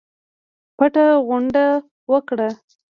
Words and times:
پټه 0.77 1.05
غونډه 1.27 1.65
وکړه. 2.11 2.49